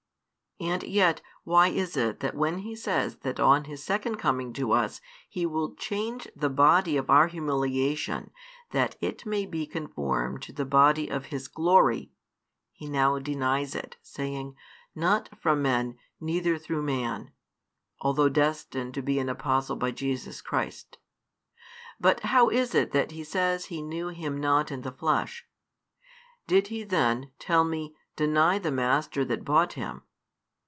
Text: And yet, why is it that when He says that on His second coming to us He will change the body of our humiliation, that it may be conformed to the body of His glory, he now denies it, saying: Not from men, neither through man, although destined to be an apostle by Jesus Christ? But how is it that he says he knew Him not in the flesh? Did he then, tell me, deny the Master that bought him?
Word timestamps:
And 0.63 0.83
yet, 0.83 1.21
why 1.43 1.69
is 1.69 1.97
it 1.97 2.19
that 2.19 2.35
when 2.35 2.59
He 2.59 2.75
says 2.75 3.15
that 3.21 3.39
on 3.39 3.63
His 3.63 3.83
second 3.83 4.17
coming 4.17 4.53
to 4.53 4.73
us 4.73 5.01
He 5.27 5.43
will 5.43 5.73
change 5.73 6.27
the 6.35 6.51
body 6.51 6.97
of 6.97 7.09
our 7.09 7.25
humiliation, 7.25 8.29
that 8.69 8.95
it 9.01 9.25
may 9.25 9.47
be 9.47 9.65
conformed 9.65 10.43
to 10.43 10.53
the 10.53 10.63
body 10.63 11.07
of 11.09 11.25
His 11.25 11.47
glory, 11.47 12.11
he 12.73 12.87
now 12.87 13.17
denies 13.17 13.73
it, 13.73 13.97
saying: 14.03 14.55
Not 14.93 15.29
from 15.39 15.63
men, 15.63 15.97
neither 16.19 16.59
through 16.59 16.83
man, 16.83 17.31
although 17.99 18.29
destined 18.29 18.93
to 18.93 19.01
be 19.01 19.17
an 19.17 19.29
apostle 19.29 19.77
by 19.77 19.89
Jesus 19.89 20.41
Christ? 20.43 20.99
But 21.99 22.19
how 22.19 22.49
is 22.49 22.75
it 22.75 22.91
that 22.91 23.09
he 23.09 23.23
says 23.23 23.65
he 23.65 23.81
knew 23.81 24.09
Him 24.09 24.39
not 24.39 24.71
in 24.71 24.83
the 24.83 24.91
flesh? 24.91 25.47
Did 26.45 26.67
he 26.67 26.83
then, 26.83 27.31
tell 27.39 27.63
me, 27.63 27.95
deny 28.15 28.59
the 28.59 28.69
Master 28.71 29.25
that 29.25 29.43
bought 29.43 29.73
him? 29.73 30.03